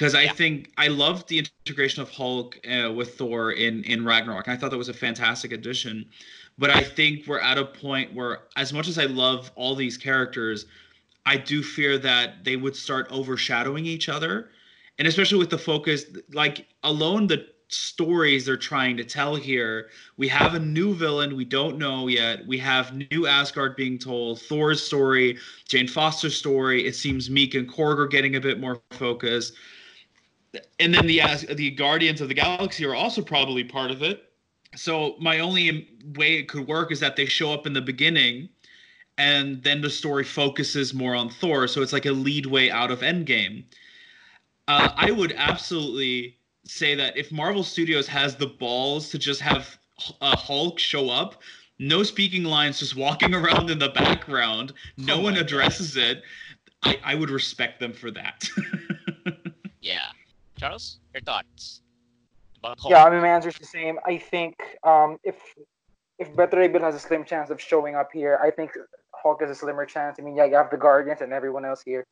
[0.00, 0.32] because I yeah.
[0.32, 4.48] think I love the integration of Hulk uh, with Thor in in Ragnarok.
[4.48, 6.06] I thought that was a fantastic addition,
[6.56, 9.98] but I think we're at a point where, as much as I love all these
[9.98, 10.64] characters,
[11.26, 14.50] I do fear that they would start overshadowing each other,
[15.00, 19.88] and especially with the focus, like alone the stories they're trying to tell here.
[20.18, 22.46] We have a new villain we don't know yet.
[22.46, 26.86] We have new Asgard being told, Thor's story, Jane Foster's story.
[26.86, 29.52] It seems Miek and Korg are getting a bit more focus.
[30.78, 31.22] And then the
[31.54, 34.30] the Guardians of the Galaxy are also probably part of it.
[34.76, 38.50] So my only way it could work is that they show up in the beginning
[39.16, 41.68] and then the story focuses more on Thor.
[41.68, 43.64] So it's like a lead way out of Endgame.
[44.70, 49.76] Uh, I would absolutely say that if Marvel Studios has the balls to just have
[50.20, 51.42] a Hulk show up,
[51.80, 56.04] no speaking lines, just walking around in the background, no oh one addresses God.
[56.04, 56.22] it,
[56.84, 58.48] I, I would respect them for that.
[59.82, 60.06] yeah.
[60.56, 61.80] Charles, your thoughts?
[62.88, 63.98] Yeah, I mean, my answer is the same.
[64.06, 64.54] I think
[64.84, 65.34] um, if
[66.20, 68.70] if Beta Ray Bill has a slim chance of showing up here, I think
[69.20, 70.18] Hulk has a slimmer chance.
[70.20, 72.06] I mean, yeah, you have the Guardians and everyone else here.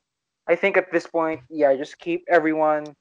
[0.48, 2.94] I think at this point, yeah, just keep everyone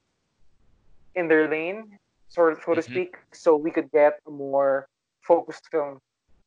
[1.14, 2.84] in their lane sort of so to Mhm.
[2.90, 4.86] speak, so we could get a more
[5.22, 5.98] focused film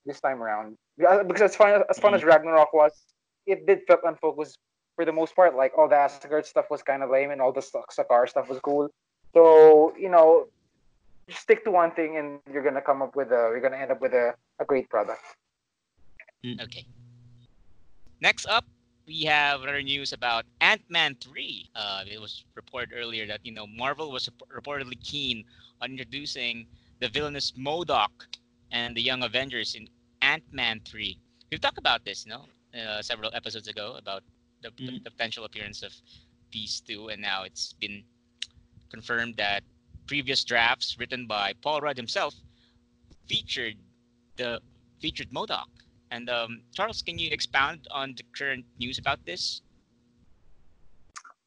[0.05, 0.77] this time around.
[0.97, 2.93] Yeah, Because as fun as fun as Ragnarok was,
[3.47, 4.59] it did feel unfocused
[4.95, 5.55] for the most part.
[5.55, 8.47] Like all the Asgard stuff was kind of lame, and all the Sak- Sakaar stuff
[8.47, 8.89] was cool.
[9.33, 10.49] So you know,
[11.27, 13.49] just stick to one thing, and you're gonna come up with a.
[13.51, 15.23] You're gonna end up with a, a great product.
[16.45, 16.85] Okay.
[18.19, 18.65] Next up,
[19.07, 21.69] we have other news about Ant-Man 3.
[21.75, 25.43] Uh, it was reported earlier that you know Marvel was reportedly keen
[25.81, 26.67] on introducing
[26.99, 28.11] the villainous MODOK
[28.71, 29.87] and the Young Avengers in
[30.21, 31.17] Ant-Man 3.
[31.51, 32.45] We've talked about this, you know,
[32.79, 34.23] uh, several episodes ago about
[34.61, 35.03] the, Mhm.
[35.03, 35.93] the potential appearance of
[36.51, 38.03] these two, and now it's been
[38.89, 39.63] confirmed that
[40.05, 42.35] previous drafts written by Paul Rudd himself
[43.27, 43.77] featured
[44.35, 44.61] the
[45.01, 45.67] featured MODOK.
[46.11, 49.61] And um, Charles, can you expound on the current news about this?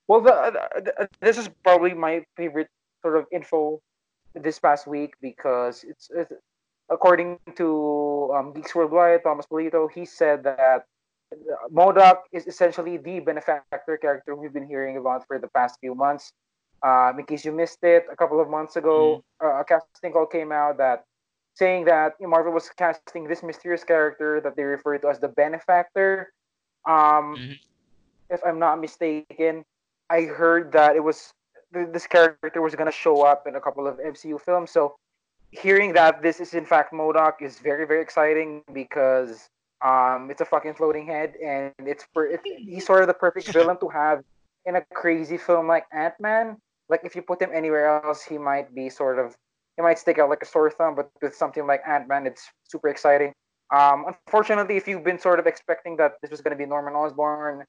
[0.09, 2.69] Well, the, the, this is probably my favorite
[3.03, 3.81] sort of info
[4.35, 6.33] this past week because it's, it's
[6.91, 10.87] according to um, Geeks Worldwide, Thomas Polito, he said that
[11.73, 16.33] MODOK is essentially the benefactor character we've been hearing about for the past few months.
[16.83, 20.27] Um, in case you missed it, a couple of months ago, uh, a casting call
[20.27, 21.05] came out that
[21.55, 26.33] saying that Marvel was casting this mysterious character that they refer to as the benefactor.
[26.87, 27.59] Um, Mhm.
[28.31, 29.65] If I'm not mistaken,
[30.11, 31.33] I heard that it was
[31.73, 34.71] th- this character was gonna show up in a couple of MCU films.
[34.71, 34.97] So
[35.51, 39.49] hearing that this is in fact MODOK is very very exciting because
[39.83, 43.79] um it's a fucking floating head and it's it, he's sort of the perfect villain
[43.79, 44.25] to have
[44.67, 46.57] in a crazy film like Ant Man.
[46.89, 49.37] Like if you put him anywhere else, he might be sort of
[49.77, 50.95] he might stick out like a sore thumb.
[50.95, 53.33] But with something like Ant Man, it's super exciting.
[53.71, 56.95] Um, unfortunately, if you've been sort of expecting that this was going to be Norman
[56.95, 57.65] Osborn,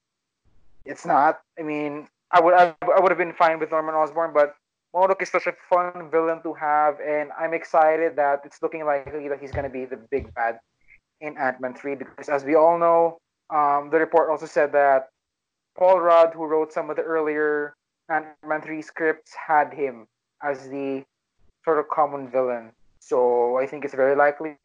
[0.85, 1.39] it's not.
[1.59, 4.55] I mean, I would I, I would have been fine with Norman Osborn, but
[4.95, 9.27] MODOK is such a fun villain to have, and I'm excited that it's looking likely
[9.27, 10.59] that he's going to be the big bad
[11.19, 13.17] in Ant Man 3 because, as we all know,
[13.49, 15.09] um, the report also said that
[15.77, 17.75] Paul Rudd, who wrote some of the earlier
[18.09, 20.07] Ant Man 3 scripts, had him
[20.41, 21.03] as the
[21.65, 22.71] sort of common villain.
[22.99, 24.55] So I think it's very likely.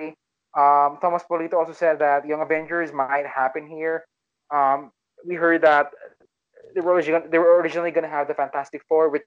[0.56, 4.04] Um, Thomas Polito also said that Young Avengers might happen here.
[4.50, 4.92] Um,
[5.26, 5.90] we heard that
[6.74, 9.24] they were originally, they were originally going to have the Fantastic Four, which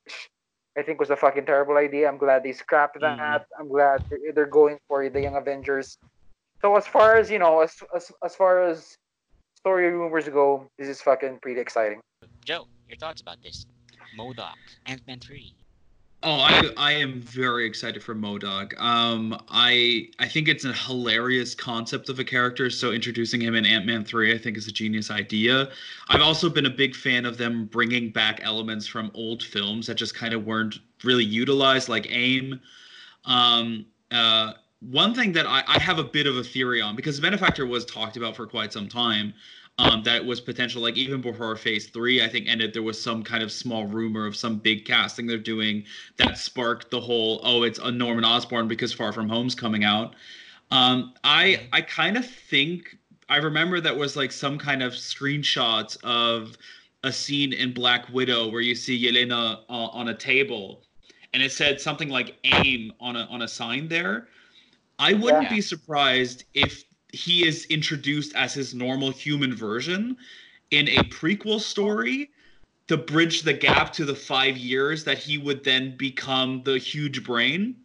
[0.77, 2.07] I think was a fucking terrible idea.
[2.07, 3.19] I'm glad they scrapped that.
[3.19, 3.45] Mhm.
[3.59, 5.97] I'm glad they're, they're going for the Young Avengers.
[6.61, 8.97] So as far as you know, as as, as far as
[9.55, 11.99] story rumors go, this is fucking pretty exciting.
[12.45, 13.65] Joe, your thoughts about this?
[14.17, 14.55] MODOK,
[14.85, 15.53] Ant-Man 3.
[16.25, 18.79] Oh, I I am very excited for MODOK.
[18.79, 22.69] Um, I I think it's a hilarious concept of a character.
[22.69, 25.69] So introducing him in Ant Man three, I think, is a genius idea.
[26.07, 29.95] I've also been a big fan of them bringing back elements from old films that
[29.95, 32.61] just kind of weren't really utilized, like AIM.
[33.25, 37.19] Um, uh, one thing that I, I have a bit of a theory on because
[37.19, 39.33] Benefactor was talked about for quite some time.
[39.79, 42.73] Um, that was potential, like even before Phase Three, I think ended.
[42.73, 45.85] There was some kind of small rumor of some big casting they're doing
[46.17, 50.15] that sparked the whole oh it's a Norman Osborn because Far From Home's coming out.
[50.71, 52.97] Um, I I kind of think
[53.29, 56.57] I remember that was like some kind of screenshots of
[57.03, 60.83] a scene in Black Widow where you see Yelena on, on a table,
[61.33, 64.27] and it said something like "aim" on a on a sign there.
[64.99, 65.49] I wouldn't Yeah.
[65.49, 66.83] be surprised if
[67.13, 70.17] he is introduced as his normal human version
[70.71, 72.31] in a prequel story
[72.87, 77.23] to bridge the gap to the five years that he would then become the huge
[77.23, 77.75] brain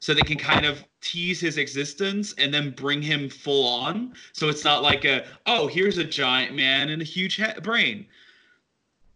[0.00, 4.14] so they can kind of tease his existence and then bring him full on.
[4.32, 8.06] So it's not like a oh here's a giant man and a huge he- brain.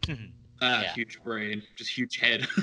[0.07, 0.13] Uh,
[0.61, 0.93] Yeah.
[0.93, 2.47] huge brain just huge head.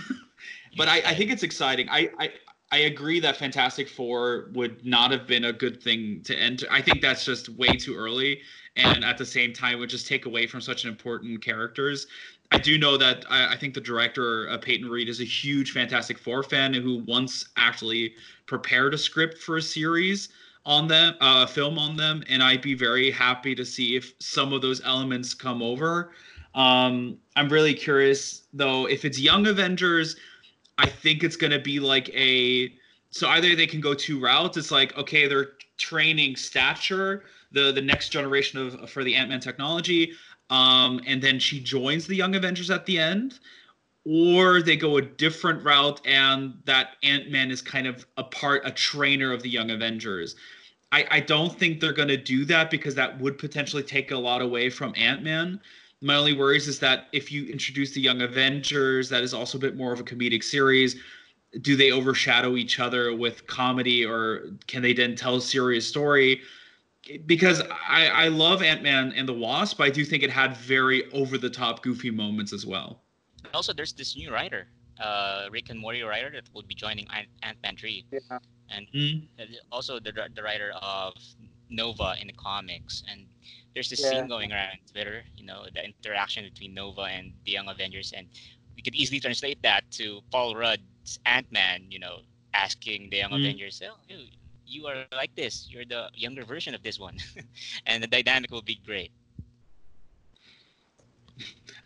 [0.77, 1.89] But I, I think it's exciting.
[1.91, 2.31] I, I
[2.73, 6.67] I agree that Fantastic Four would not have been a good thing to enter.
[6.71, 8.43] I think that's just way too early,
[8.77, 12.07] and at the same time would just take away from such an important characters.
[12.53, 15.73] I do know that I, I think the director uh, Peyton Reed is a huge
[15.73, 18.15] Fantastic Four fan who once actually
[18.47, 20.29] prepared a script for a series
[20.65, 24.13] on them, uh, a film on them, and I'd be very happy to see if
[24.21, 26.13] some of those elements come over.
[26.55, 30.17] Um, I'm really curious though if it's Young Avengers.
[30.81, 32.73] I think it's going to be like a
[33.11, 34.57] so either they can go two routes.
[34.57, 39.41] It's like okay, they're training stature, the the next generation of for the Ant Man
[39.41, 40.13] technology,
[40.49, 43.41] um, and then she joins the Young Avengers at the end,
[44.07, 48.63] or they go a different route and that Ant Man is kind of a part,
[48.65, 50.35] a trainer of the Young Avengers.
[50.93, 54.17] I, I don't think they're going to do that because that would potentially take a
[54.17, 55.61] lot away from Ant Man.
[56.03, 59.61] My only worries is that if you introduce the Young Avengers, that is also a
[59.61, 60.97] bit more of a comedic series.
[61.63, 66.41] do they overshadow each other with comedy or can they then tell a serious story?
[67.27, 70.57] Because I, I love Ant Man and the Wasp, but I do think it had
[70.57, 73.03] very over the top, goofy moments as well.
[73.53, 74.69] Also, there's this new writer,
[75.01, 77.09] uh, Rick and Morty writer that will be joining
[77.43, 78.07] Ant Man 3.
[78.13, 78.39] Yeah.
[78.71, 79.27] And Mm.
[79.73, 81.15] also the, the writer of
[81.69, 83.03] Nova in the comics.
[83.11, 83.27] And
[83.75, 84.11] there's this Yeah.
[84.11, 88.13] scene going around Twitter, you know, the interaction between Nova and the Young Avengers.
[88.13, 88.29] And
[88.77, 92.23] we could easily translate that to Paul Rudd's Ant Man, you know,
[92.55, 93.41] asking the Young Mm.
[93.41, 94.27] Avengers, oh, you,
[94.67, 95.69] you are like this.
[95.71, 97.19] You're the younger version of this one.
[97.87, 99.13] and the dynamic will be great.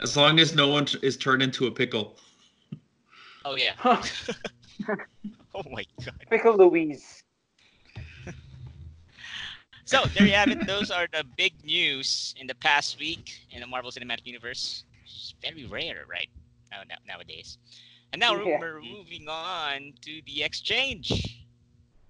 [0.00, 2.18] As long as no one is turned into a pickle.
[3.44, 3.72] Oh, yeah.
[3.76, 4.02] Huh.
[5.54, 6.14] oh, my God.
[6.30, 7.23] Pickle Louise.
[9.84, 10.66] So there you have it.
[10.66, 14.84] Those are the big news in the past week in the Marvel Cinematic Universe.
[15.04, 16.28] It's very rare, right?
[16.70, 17.58] Now, now, nowadays.
[18.12, 18.58] And now Yeah.
[18.60, 21.44] we're moving on to the exchange.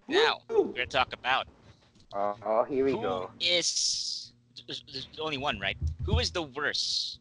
[0.06, 1.46] Now we're gonna talk about
[2.12, 3.30] Oh, oh, here we who go.
[3.40, 4.32] is
[4.66, 5.76] there's, there's only one, right?
[6.06, 7.18] Who is the worst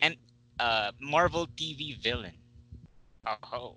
[0.00, 0.16] and
[0.60, 2.34] uh, Marvel TV villain?
[3.52, 3.76] Oh,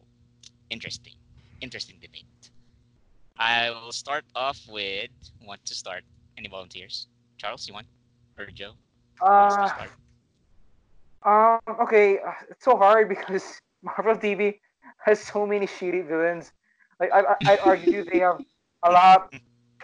[0.70, 1.14] interesting,
[1.62, 2.26] interesting debate.
[3.38, 5.10] I will start off with
[5.42, 6.04] want to start.
[6.38, 7.08] Any volunteers?
[7.38, 7.88] Charles, you want?
[8.38, 8.74] Or Joe?
[9.22, 9.70] Uh.
[11.24, 11.60] Um.
[11.82, 12.20] Okay.
[12.20, 14.60] uh, It's so hard because Marvel TV
[15.04, 16.52] has so many shitty villains.
[17.00, 18.40] Like I, I I'd argue they have
[18.84, 19.34] a lot.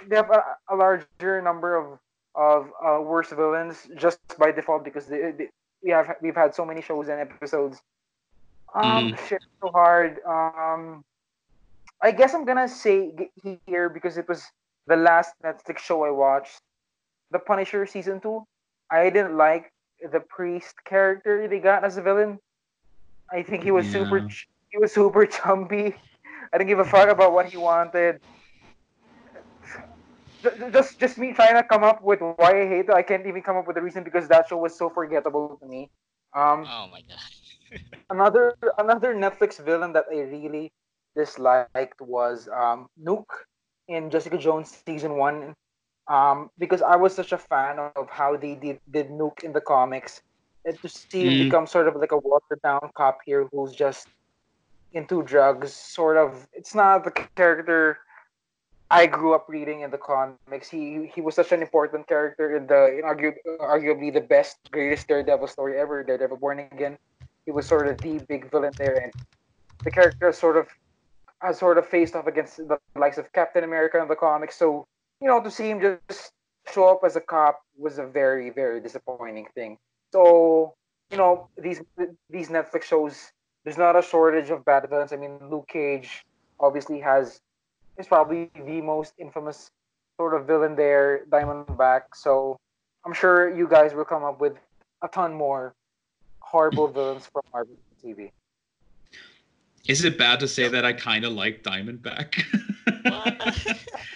[0.08, 2.00] They have a, a larger number of
[2.36, 5.50] of uh, worse villains just by default because they, they,
[5.84, 7.82] we have we've had so many shows and episodes.
[8.74, 9.16] Um.
[9.28, 9.42] Shit.
[9.62, 10.20] So hard.
[10.26, 11.04] Um.
[12.02, 13.12] I guess I'm gonna say
[13.68, 14.44] here because it was
[14.88, 16.60] the last Netflix show I watched,
[17.32, 18.44] The Punisher season two.
[18.90, 22.40] I didn't like the priest character they got as a villain.
[23.32, 24.28] I think he was super Yeah.
[24.28, 25.94] ch- he was super chumpy.
[26.52, 28.20] I didn't give a fuck about what he wanted.
[30.74, 32.94] Just just me trying to come up with why I hate it.
[32.98, 35.66] I can't even come up with a reason because that show was so forgettable to
[35.68, 35.88] me.
[36.34, 37.22] Um, Oh my god.
[38.10, 40.74] another another Netflix villain that I really
[41.16, 43.46] disliked was um, Nuke
[43.88, 45.56] in Jessica Jones season one,
[46.08, 49.62] um, because I was such a fan of how they did, did Nuke in the
[49.62, 50.22] comics,
[50.66, 51.40] and to see him Mm.
[51.40, 54.08] become sort of like a watered down cop here who's just
[54.94, 55.74] into drugs.
[55.74, 58.00] Sort of, it's not the character
[58.90, 60.70] I grew up reading in the comics.
[60.70, 65.08] He he was such an important character in the in argu- arguably the best, greatest
[65.08, 66.98] Daredevil story ever, Daredevil Born Again.
[67.46, 69.14] He was sort of the big villain there, and
[69.84, 70.68] the character sort of
[71.42, 74.56] has sort of faced off against the likes of Captain America in the comics.
[74.58, 74.86] So
[75.22, 76.32] you know, to see him just
[76.72, 79.78] show up as a cop was a very very disappointing thing.
[80.14, 80.74] So
[81.12, 81.82] you know, these
[82.30, 83.32] these Netflix shows,
[83.64, 85.14] there's not a shortage of bad villains.
[85.14, 86.24] I mean, Luke Cage
[86.60, 87.40] obviously has
[87.98, 89.70] is probably the most infamous
[90.18, 92.02] sort of villain there, Diamondback.
[92.16, 92.58] So
[93.06, 94.54] I'm sure you guys will come up with
[95.02, 95.74] a ton more
[96.40, 98.32] horrible villains from Marvel TV.
[99.88, 102.44] Is it bad to say that I kind of like Diamondback?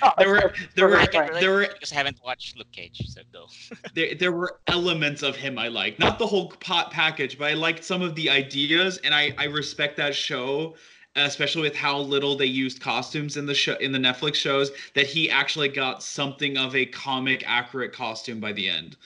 [0.17, 3.01] There were there were I can relate there were because I haven't watched Luke Cage,
[3.07, 3.47] so go.
[3.95, 5.99] there, there were elements of him I like.
[5.99, 9.45] Not the whole pot package, but I liked some of the ideas, and I I
[9.45, 10.75] respect that show,
[11.15, 14.71] especially with how little they used costumes in the show in the Netflix shows.
[14.93, 18.97] That he actually got something of a comic accurate costume by the end.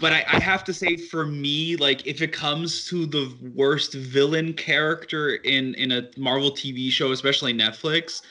[0.00, 3.92] But I, I have to say, for me, like if it comes to the worst
[3.92, 8.22] villain character in in a Marvel TV show, especially Netflix,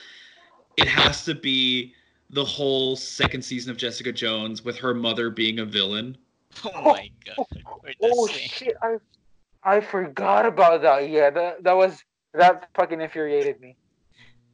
[0.77, 1.93] it has to be
[2.31, 6.17] the whole second season of Jessica Jones with her mother being a villain.
[6.65, 7.45] Oh my god.
[7.83, 8.75] We're Oh shit!
[8.81, 8.97] I
[9.63, 11.09] I forgot about that.
[11.09, 12.03] Yeah, that that was
[12.33, 13.75] that fucking infuriated me.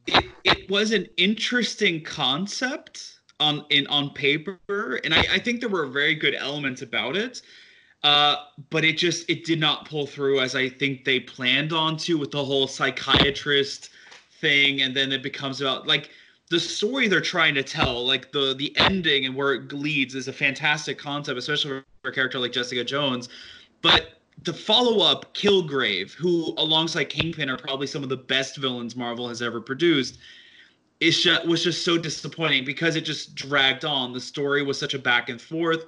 [0.06, 4.58] It it was an interesting concept on in on paper,
[5.04, 7.42] and I, I think there were very good elements about it.
[8.02, 8.36] Uh,
[8.70, 12.18] but it just it did not pull through as I think they planned on to
[12.18, 13.90] with the whole psychiatrist
[14.40, 16.10] thing, and then it becomes about like
[16.48, 20.28] the story they're trying to tell, like the the ending and where it leads is
[20.28, 23.28] a fantastic concept, especially for a character like Jessica Jones.
[23.82, 28.94] But the follow up, Kilgrave, who alongside Kingpin are probably some of the best villains
[28.94, 30.18] Marvel has ever produced,
[31.00, 34.12] just, was just so disappointing because it just dragged on.
[34.12, 35.84] The story was such a back and forth,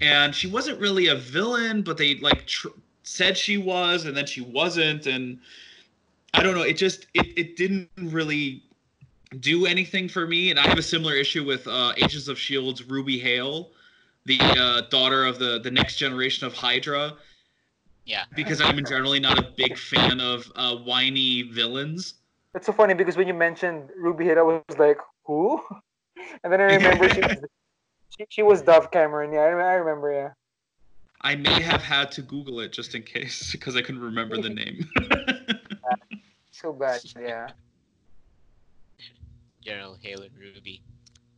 [0.00, 2.68] and she wasn't really a villain, but they like tr-
[3.02, 5.38] said she was, and then she wasn't, and
[6.34, 6.62] I don't know.
[6.62, 8.62] It just it it didn't really
[9.40, 12.84] do anything for me, and I have a similar issue with uh, Agents of Shield's
[12.84, 13.70] Ruby Hale,
[14.24, 17.14] the uh, daughter of the the next generation of Hydra.
[18.06, 18.22] Yeah.
[18.36, 22.14] Because I'm generally not a big fan of uh, whiny villains.
[22.56, 25.60] It's so funny because when you mentioned Ruby Hit, I was like, who?
[26.42, 27.44] And then I remember she, was,
[28.16, 29.32] she, she was Dove Cameron.
[29.32, 30.10] Yeah, I, I remember.
[30.10, 30.30] Yeah.
[31.20, 34.50] I may have had to Google it just in case because I couldn't remember the
[34.50, 34.88] name.
[36.50, 37.02] So bad.
[37.20, 37.50] Yeah.
[39.60, 40.80] Gerald, Halo, and Ruby.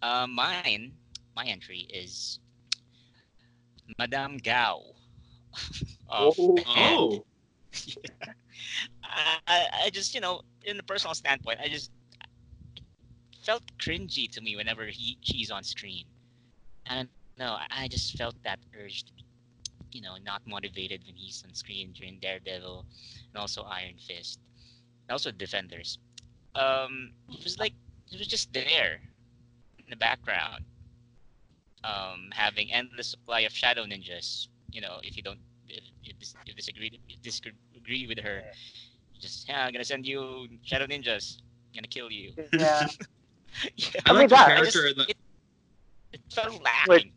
[0.00, 0.92] Uh, mine,
[1.34, 2.38] my entry is
[3.98, 4.80] Madame Gao.
[6.08, 6.32] Oh.
[6.68, 7.24] oh,
[9.02, 11.90] I, I, I just, you know, in a personal standpoint, I just
[13.44, 16.04] felt cringy to me whenever he she's on screen.
[16.86, 17.08] And
[17.38, 19.24] no, I- just felt that urge to be,
[19.92, 22.86] you know, not motivated when he's on screen during Daredevil
[23.32, 24.40] and also Iron Fist.
[25.08, 25.98] And also Defenders.
[26.54, 27.74] Um, it was like
[28.12, 29.00] it was just there
[29.78, 30.64] in the background.
[31.84, 34.48] Um, having endless supply of shadow ninjas.
[34.70, 35.38] You know, if you don't,
[35.68, 36.12] if you
[36.54, 38.42] disagree, disagree with her,
[39.18, 41.40] just yeah, I'm gonna send you shadow ninjas.
[41.74, 42.32] gonna kill you.
[42.52, 42.86] Yeah.
[43.76, 45.10] yeah, I I like the that- I character just- in the.
[45.10, 45.16] it,
[46.14, 47.12] it felt lacking.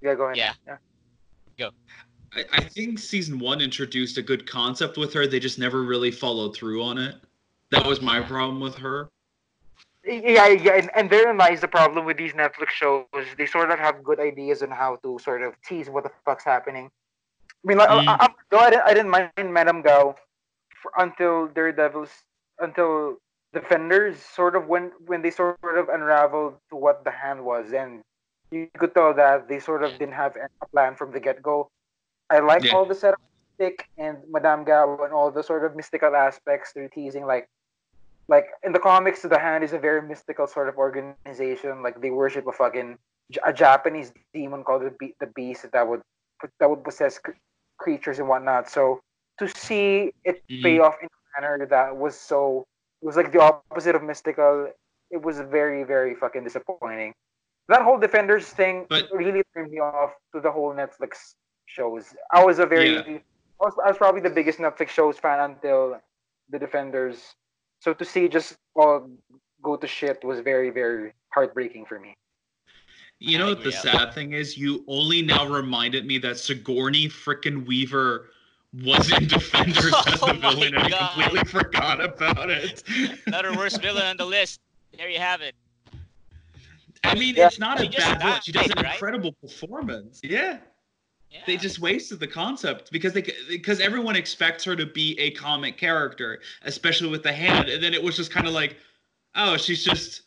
[0.00, 0.14] Yeah.
[0.14, 0.36] Go ahead.
[0.36, 0.52] Yeah.
[1.58, 1.68] yeah.
[2.34, 5.26] I, I think season one introduced a good concept with her.
[5.26, 7.16] They just never really followed through on it.
[7.70, 9.08] That was my problem with her.
[10.04, 13.04] Yeah, yeah, and, and therein lies the problem with these Netflix shows.
[13.38, 16.42] They sort of have good ideas on how to sort of tease what the fuck's
[16.44, 16.90] happening.
[17.64, 18.08] I mean, like, Mm.
[18.08, 20.20] I, I, though I didn't, I didn't mind Madame Gao for,
[20.98, 22.10] until Daredevil's,
[22.58, 23.16] until
[23.52, 28.00] Defenders, sort of when when they sort of unraveled to what the hand was, and
[28.50, 31.68] you could tell that they sort of didn't have a plan from the get go.
[32.30, 32.74] I like Yeah.
[32.74, 33.20] all the setup,
[33.56, 37.46] Stick and Madame Gao, and all the sort of mystical aspects they're teasing, like
[38.28, 41.82] like in the comics, the hand is a very mystical sort of organization.
[41.82, 42.96] Like they worship a fucking
[43.44, 46.00] a Japanese demon called the, Be- the Beast that would
[46.58, 47.32] that would possess cr-
[47.76, 48.70] creatures and whatnot.
[48.70, 49.00] So
[49.38, 50.84] to see it pay Mhm.
[50.84, 52.66] off in a manner that was so
[53.00, 54.72] it was like the opposite of mystical.
[55.10, 57.14] It was very very fucking disappointing.
[57.68, 61.34] That whole Defenders thing But- really turned me off to the whole Netflix
[61.66, 62.14] shows.
[62.32, 63.18] I was a very Yeah.
[63.60, 66.00] I, was, I was probably the biggest Netflix shows fan until
[66.48, 67.34] the Defenders.
[67.80, 69.08] So to see just all
[69.62, 72.16] go to shit was very, very heartbreaking for me.
[73.20, 73.78] You know what the yeah.
[73.78, 74.58] sad thing is?
[74.58, 78.30] You only now reminded me that Sigourney freaking Weaver
[78.72, 82.82] was in Defenders oh as Oh the villain, and I completely forgot about it.
[83.26, 84.60] Another worst villain on the list.
[84.96, 85.54] There you have it.
[87.04, 87.46] I mean, Yeah.
[87.48, 88.40] it's not a She just bad villain.
[88.44, 88.92] She does an right?
[88.92, 90.20] incredible performance.
[90.22, 90.58] Yeah.
[91.30, 91.40] Yeah.
[91.46, 95.78] They just wasted the concept because they because everyone expects her to be a comic
[95.78, 98.76] character, especially with the hand, and then it was just kind of like,
[99.34, 100.22] oh, she's just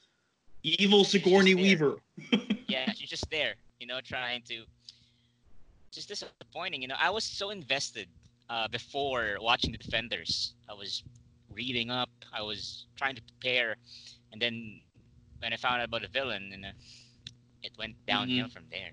[0.63, 1.63] evil Sigourney there.
[1.63, 1.95] Weaver.
[2.67, 4.63] yeah, she's just there, you know, trying to.
[5.91, 6.95] Just disappointing, you know.
[6.99, 8.07] I was so invested
[8.49, 10.53] uh, before watching the Defenders.
[10.69, 11.03] I was
[11.53, 12.09] reading up.
[12.33, 13.75] I was trying to prepare,
[14.31, 14.81] and then
[15.39, 16.69] when I found out about the villain, and uh,
[17.63, 18.91] it went downhill from there.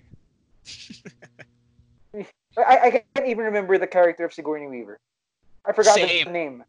[2.59, 4.99] I, I can't even remember the character of Sigourney Weaver.
[5.65, 6.65] I forgot the name.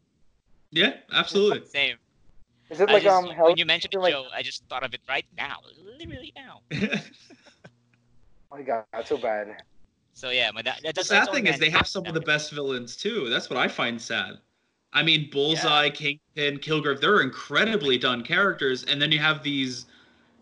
[0.70, 1.66] Yeah, absolutely.
[1.68, 1.96] Same.
[2.70, 4.94] Is it like just- um when you mentioned it, like- Joe, I just thought of
[4.94, 5.56] it right now,
[5.98, 6.60] literally now.
[8.52, 9.48] Oh my god, that's so bad.
[10.14, 12.20] So yeah, but that, that, the sad that's thing is they have some of the
[12.20, 13.28] best villains too.
[13.28, 14.38] That's what I find sad.
[14.92, 19.86] I mean, Bullseye, Kingpin, Kilgrave, they're incredibly done characters, and then you have these.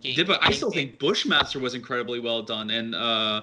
[0.02, 0.90] King- But I still Kingpin.
[0.90, 3.42] think Bushmaster was incredibly well done, and uh,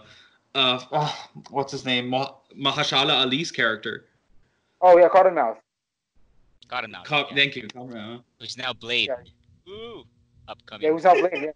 [0.53, 2.09] uh, oh, what's his name?
[2.09, 4.05] Mah- Mahershala Ali's character.
[4.81, 5.57] Oh yeah, Cottonmouth.
[6.67, 7.01] got him now.
[7.03, 7.35] Co- yeah.
[7.35, 7.63] Thank you.
[7.63, 8.21] Kamra.
[8.39, 9.09] Who's now Blade.
[9.09, 9.73] Yeah.
[9.73, 10.03] Ooh,
[10.47, 10.85] upcoming.
[10.85, 11.31] Yeah, who's not Blade?
[11.33, 11.51] Yeah.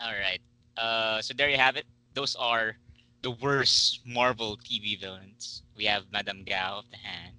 [0.04, 0.40] All right.
[0.76, 1.84] Uh, so there you have it.
[2.14, 2.76] Those are
[3.22, 5.62] the worst Marvel TV villains.
[5.76, 7.34] We have Madame Gao of the Hand.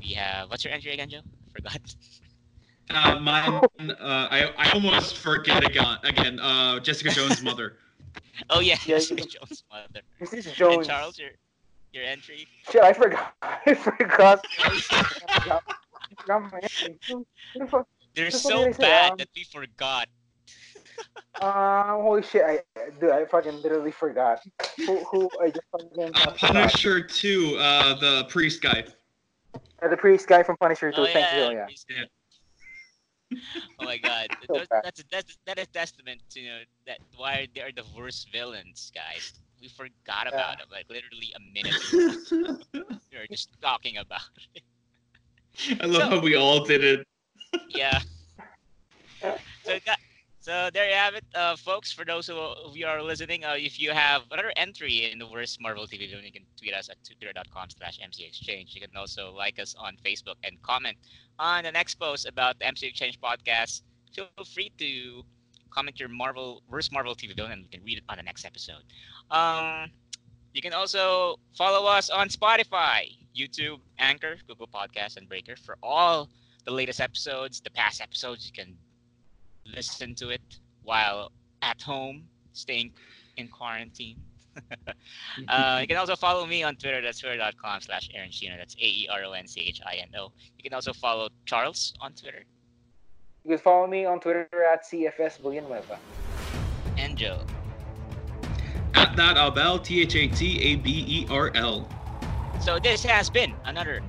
[0.00, 1.20] We have what's your entry again, Joe?
[1.54, 1.80] Forgot.
[2.90, 3.60] Uh, mine,
[3.90, 5.98] uh, I, I almost forget again.
[6.02, 7.76] Again, uh, Jessica Jones' mother.
[8.50, 10.00] Oh yeah, Yeah, Jessica Jones' mother.
[10.18, 10.76] This is Jones.
[10.76, 11.30] And Charles, your
[11.92, 12.46] your entry.
[12.70, 13.34] Shit, I forgot.
[13.42, 14.44] I forgot.
[14.58, 14.80] I
[16.18, 16.98] forgot my name.
[17.08, 17.86] Who the fuck?
[18.14, 20.08] They're so bad that we forgot.
[21.40, 22.42] Uh, holy shit!
[22.44, 22.60] I
[23.00, 24.40] dude, I fucking literally forgot.
[24.86, 24.98] Who?
[25.04, 25.30] Who?
[25.40, 26.36] I just fucking Uh, forgot.
[26.38, 28.84] Punisher 2, uh, the priest guy.
[29.82, 31.00] Uh, the priest guy from Punisher too.
[31.02, 31.50] Oh Thanks, yeah, Joe.
[31.50, 31.66] Yeah.
[31.66, 31.86] please.
[33.80, 34.82] Oh my god, So Those- bad.
[34.84, 38.92] that's that's that is testament to you know that why they are the worst villains,
[38.94, 39.32] guys.
[39.60, 41.80] We forgot about them like literally a minute.
[43.10, 44.20] we were just talking about
[44.54, 44.62] it.
[45.80, 47.06] I love So- how we all did it.
[47.70, 48.00] Yeah.
[49.22, 49.92] So, gu-
[50.42, 51.92] So there you have it, uh, folks.
[51.92, 55.60] For those of you are listening, uh, if you have another entry in the worst
[55.60, 58.74] Marvel TV villain, you can tweet us at twitter.com slash mcexchange.
[58.74, 60.96] You can also like us on Facebook and comment
[61.38, 63.82] on the next post about the MC Exchange podcast.
[64.12, 65.22] Feel free to
[65.70, 68.44] comment your Marvel worst Marvel TV villain, and we can read it on the next
[68.44, 68.82] episode.
[69.30, 69.92] Um,
[70.54, 76.28] you can also follow us on Spotify, YouTube, Anchor, Google Podcasts, and Breaker for all
[76.64, 78.44] the latest episodes, the past episodes.
[78.44, 78.76] You can
[79.74, 80.42] listen to it
[80.82, 82.92] while at home, staying
[83.36, 84.18] in quarantine.
[85.48, 87.00] uh, you can also follow me on Twitter.
[87.00, 88.56] That's twitter.com slash Aeron Chino.
[88.56, 90.32] That's A E R O N C H I N O.
[90.56, 92.44] You can also follow Charles on Twitter.
[93.44, 95.98] You can follow me on Twitter at CFS Villanueva.
[96.98, 97.40] And Joe.
[98.94, 101.88] At that Abel, T H A T A B E R L.
[102.60, 104.02] So this has been another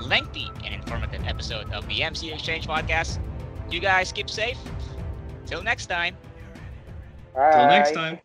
[0.00, 3.18] lengthy and informative episode of the MC Exchange podcast.
[3.70, 4.58] You guys keep safe.
[5.46, 6.16] Till next time.
[7.50, 8.18] Till next time.